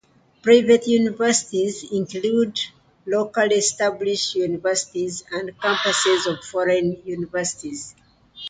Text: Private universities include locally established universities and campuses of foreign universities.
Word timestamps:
Private 0.41 0.87
universities 0.87 1.85
include 1.91 2.59
locally 3.05 3.57
established 3.57 4.33
universities 4.33 5.23
and 5.31 5.51
campuses 5.59 6.25
of 6.25 6.43
foreign 6.43 6.99
universities. 7.05 7.93